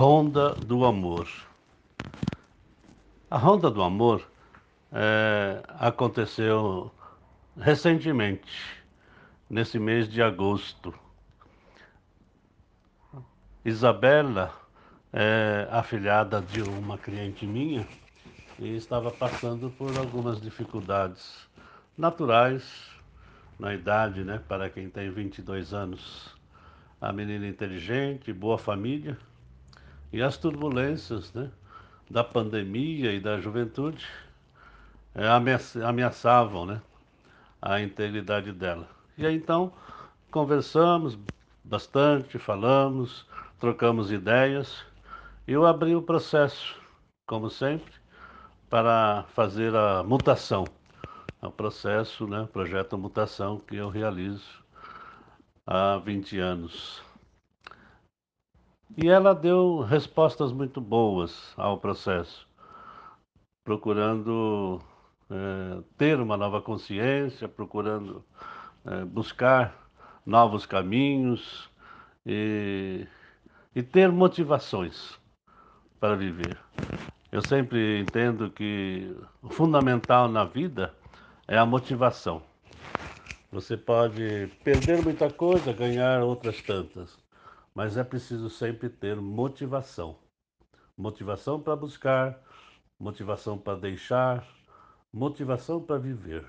[0.00, 1.28] Ronda do Amor.
[3.30, 4.26] A Ronda do Amor
[4.90, 6.90] é, aconteceu
[7.54, 8.50] recentemente,
[9.50, 10.94] nesse mês de agosto.
[13.62, 14.54] Isabela
[15.12, 17.86] é afilhada de uma cliente minha
[18.58, 21.46] e estava passando por algumas dificuldades
[21.98, 22.90] naturais
[23.58, 26.34] na idade, né, para quem tem 22 anos.
[26.98, 29.18] A menina inteligente, boa família,
[30.12, 31.50] e as turbulências né,
[32.10, 34.06] da pandemia e da juventude
[35.14, 35.26] é,
[35.84, 36.82] ameaçavam né,
[37.60, 38.88] a integridade dela.
[39.16, 39.72] E aí então
[40.30, 41.18] conversamos
[41.62, 43.26] bastante, falamos,
[43.58, 44.84] trocamos ideias.
[45.46, 46.76] e Eu abri o processo,
[47.26, 47.92] como sempre,
[48.68, 50.64] para fazer a mutação.
[51.42, 54.62] É o processo, né, projeto mutação que eu realizo
[55.66, 57.09] há 20 anos.
[58.96, 62.46] E ela deu respostas muito boas ao processo,
[63.64, 64.82] procurando
[65.30, 68.24] é, ter uma nova consciência, procurando
[68.84, 69.88] é, buscar
[70.26, 71.70] novos caminhos
[72.26, 73.06] e,
[73.74, 75.16] e ter motivações
[76.00, 76.58] para viver.
[77.30, 80.92] Eu sempre entendo que o fundamental na vida
[81.46, 82.42] é a motivação.
[83.52, 87.16] Você pode perder muita coisa, ganhar outras tantas
[87.74, 90.18] mas é preciso sempre ter motivação.
[90.96, 92.42] Motivação para buscar,
[92.98, 94.46] motivação para deixar,
[95.12, 96.46] motivação para viver.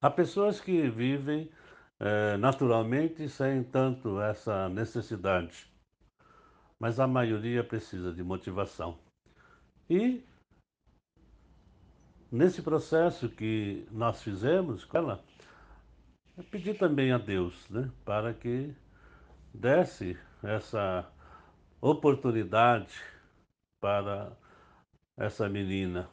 [0.00, 1.50] Há pessoas que vivem
[1.98, 5.70] é, naturalmente sem tanto essa necessidade,
[6.78, 8.98] mas a maioria precisa de motivação.
[9.88, 10.24] E
[12.32, 15.24] nesse processo que nós fizemos com ela,
[16.38, 18.74] eu pedi também a Deus né, para que
[19.52, 21.06] desse essa
[21.80, 22.94] oportunidade
[23.80, 24.32] para
[25.16, 26.08] essa menina.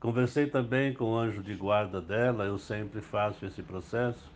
[0.00, 4.30] Conversei também com o anjo de guarda dela, eu sempre faço esse processo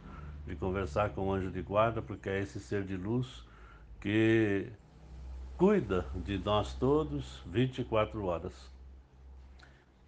[0.44, 3.46] de conversar com o anjo de guarda, porque é esse ser de luz
[4.00, 4.72] que
[5.56, 8.72] cuida de nós todos 24 horas.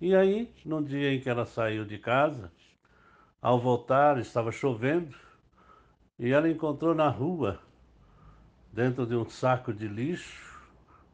[0.00, 2.50] E aí, no dia em que ela saiu de casa,
[3.40, 5.14] ao voltar estava chovendo
[6.18, 7.60] e ela encontrou na rua
[8.74, 10.60] dentro de um saco de lixo,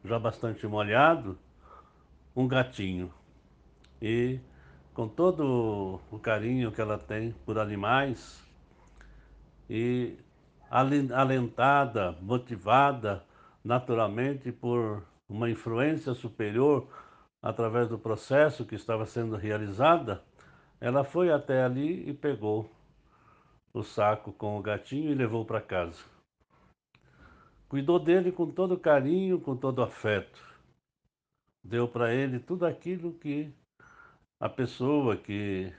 [0.02, 1.38] já bastante molhado,
[2.34, 3.12] um gatinho.
[4.00, 4.40] E
[4.94, 8.42] com todo o carinho que ela tem por animais,
[9.68, 10.16] e
[10.70, 13.22] alentada, motivada
[13.62, 16.88] naturalmente por uma influência superior
[17.42, 20.22] através do processo que estava sendo realizada,
[20.80, 22.70] ela foi até ali e pegou
[23.74, 26.19] o saco com o gatinho e levou para casa.
[27.70, 30.44] Cuidou dele com todo carinho, com todo afeto.
[31.62, 33.54] Deu para ele tudo aquilo que
[34.40, 35.72] a pessoa que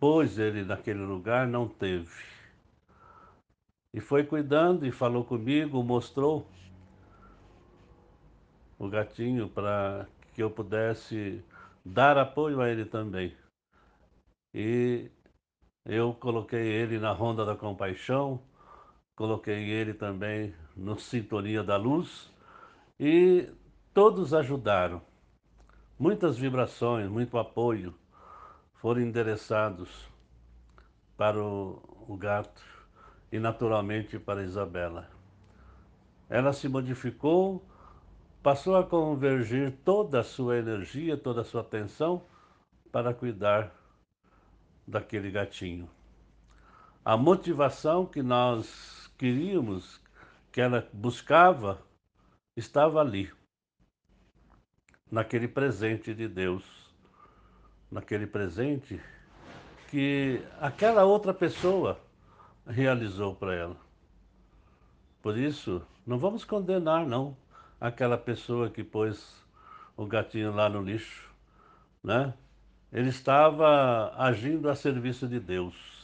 [0.00, 2.24] pôs ele naquele lugar não teve.
[3.94, 6.44] E foi cuidando e falou comigo, mostrou
[8.80, 11.40] o gatinho para que eu pudesse
[11.84, 13.32] dar apoio a ele também.
[14.52, 15.08] E
[15.84, 18.42] eu coloquei ele na ronda da compaixão,
[19.16, 22.30] coloquei ele também no Sintonia da Luz
[23.00, 23.48] e
[23.94, 25.00] todos ajudaram.
[25.98, 27.94] Muitas vibrações, muito apoio
[28.74, 30.06] foram endereçados
[31.16, 32.62] para o, o gato
[33.32, 35.08] e naturalmente para Isabela.
[36.28, 37.64] Ela se modificou,
[38.42, 42.22] passou a convergir toda a sua energia, toda a sua atenção
[42.92, 43.72] para cuidar
[44.86, 45.88] daquele gatinho.
[47.02, 50.00] A motivação que nós queríamos,
[50.52, 51.82] que ela buscava,
[52.56, 53.32] estava ali,
[55.10, 56.64] naquele presente de Deus,
[57.90, 59.00] naquele presente
[59.88, 62.00] que aquela outra pessoa
[62.66, 63.76] realizou para ela.
[65.22, 67.36] Por isso, não vamos condenar, não,
[67.80, 69.44] aquela pessoa que pôs
[69.96, 71.30] o gatinho lá no lixo,
[72.02, 72.34] né?
[72.92, 75.95] Ele estava agindo a serviço de Deus.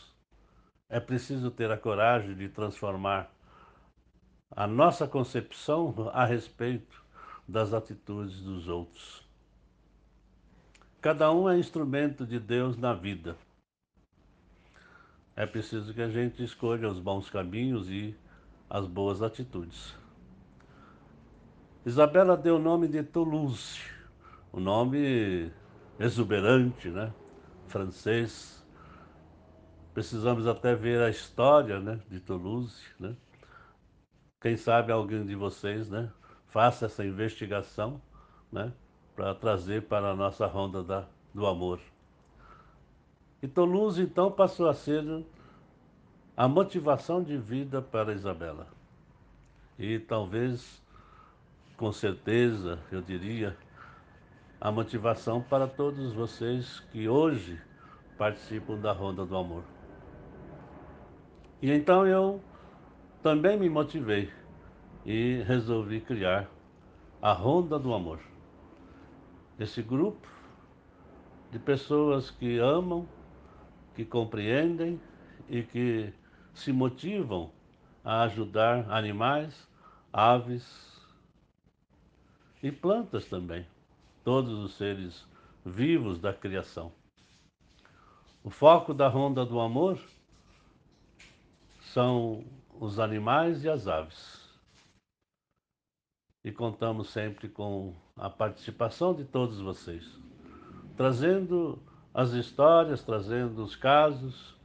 [0.92, 3.32] É preciso ter a coragem de transformar
[4.50, 7.02] a nossa concepção a respeito
[7.48, 9.26] das atitudes dos outros.
[11.00, 13.38] Cada um é instrumento de Deus na vida.
[15.34, 18.14] É preciso que a gente escolha os bons caminhos e
[18.68, 19.96] as boas atitudes.
[21.86, 23.80] Isabela deu o nome de Toulouse,
[24.52, 25.50] o um nome
[25.98, 27.10] exuberante, né?
[27.66, 28.61] francês,
[29.94, 33.14] Precisamos até ver a história né, de Toulouse, né?
[34.40, 36.10] quem sabe alguém de vocês, né,
[36.48, 38.02] faça essa investigação,
[38.50, 38.72] né,
[39.14, 41.78] para trazer para a nossa ronda da, do amor.
[43.40, 45.04] E Toulouse então passou a ser
[46.36, 48.66] a motivação de vida para Isabela.
[49.78, 50.82] E talvez,
[51.76, 53.56] com certeza, eu diria,
[54.60, 57.60] a motivação para todos vocês que hoje
[58.16, 59.64] participam da Ronda do Amor.
[61.62, 62.42] E então eu
[63.22, 64.28] também me motivei
[65.06, 66.50] e resolvi criar
[67.22, 68.18] a Ronda do Amor.
[69.60, 70.26] Esse grupo
[71.52, 73.08] de pessoas que amam,
[73.94, 75.00] que compreendem
[75.48, 76.12] e que
[76.52, 77.52] se motivam
[78.04, 79.68] a ajudar animais,
[80.12, 81.00] aves
[82.60, 83.64] e plantas também,
[84.24, 85.24] todos os seres
[85.64, 86.90] vivos da criação.
[88.42, 90.00] O foco da Ronda do Amor
[91.92, 92.42] são
[92.80, 94.40] os animais e as aves.
[96.42, 100.04] E contamos sempre com a participação de todos vocês,
[100.96, 101.78] trazendo
[102.14, 104.56] as histórias, trazendo os casos,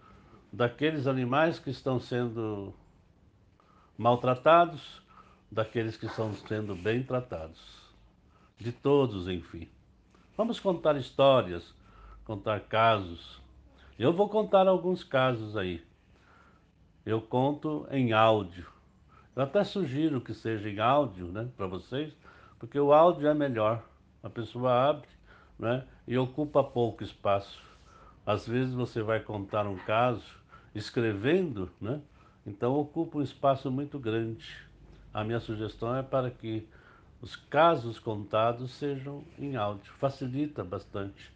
[0.52, 2.74] daqueles animais que estão sendo
[3.98, 5.02] maltratados,
[5.52, 7.62] daqueles que estão sendo bem tratados.
[8.58, 9.70] De todos, enfim.
[10.36, 11.76] Vamos contar histórias,
[12.24, 13.42] contar casos.
[14.00, 15.87] Eu vou contar alguns casos aí.
[17.08, 18.68] Eu conto em áudio.
[19.34, 22.14] Eu até sugiro que seja em áudio, né, para vocês,
[22.60, 23.82] porque o áudio é melhor.
[24.22, 25.08] A pessoa abre,
[25.58, 27.64] né, e ocupa pouco espaço.
[28.26, 30.22] Às vezes você vai contar um caso
[30.76, 32.02] escrevendo, né?
[32.46, 34.58] Então ocupa um espaço muito grande.
[35.14, 36.68] A minha sugestão é para que
[37.22, 39.94] os casos contados sejam em áudio.
[39.94, 41.32] Facilita bastante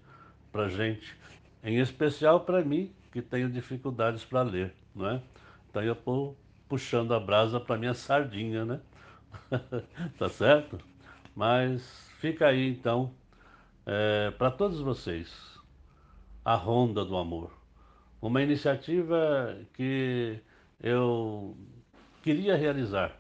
[0.52, 1.18] para gente,
[1.64, 5.22] em especial para mim que tenho dificuldades para ler, não é?
[5.72, 6.38] Então eu estou
[6.68, 8.82] puxando a brasa para minha sardinha, né?
[10.20, 10.78] tá certo?
[11.34, 13.14] Mas fica aí então
[13.86, 15.34] é, para todos vocês
[16.44, 17.52] a Ronda do Amor.
[18.22, 20.42] Uma iniciativa que
[20.78, 21.56] eu
[22.22, 23.16] queria realizar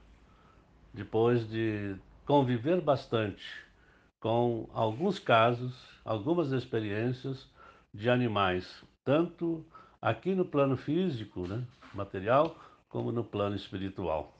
[0.93, 1.95] depois de
[2.25, 3.45] conviver bastante
[4.19, 7.49] com alguns casos, algumas experiências
[7.93, 9.65] de animais, tanto
[10.01, 11.63] aqui no plano físico, né,
[11.93, 12.55] material,
[12.89, 14.33] como no plano espiritual.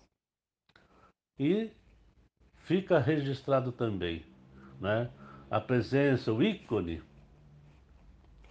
[1.40, 1.72] E
[2.63, 4.25] fica registrado também
[4.80, 5.10] né,
[5.50, 7.02] a presença, o ícone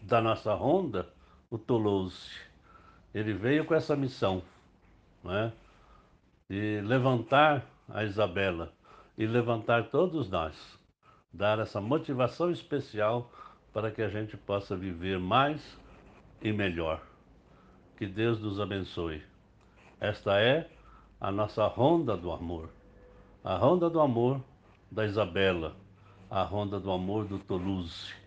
[0.03, 1.09] da nossa ronda,
[1.51, 2.31] o Toulouse.
[3.13, 4.43] Ele veio com essa missão,
[5.25, 5.53] né?
[6.49, 8.73] de levantar a Isabela
[9.17, 10.57] e levantar todos nós,
[11.33, 13.31] dar essa motivação especial
[13.73, 15.79] para que a gente possa viver mais
[16.43, 17.03] e melhor.
[17.97, 19.23] Que Deus nos abençoe.
[20.01, 20.71] Esta é
[21.21, 22.71] a nossa ronda do amor.
[23.45, 24.43] A ronda do amor
[24.91, 25.77] da Isabela,
[26.31, 28.21] a ronda do amor do Toulouse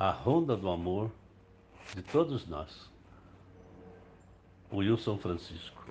[0.00, 1.10] a ronda do amor
[1.94, 2.90] de todos nós.
[4.72, 5.89] Wilson Francisco.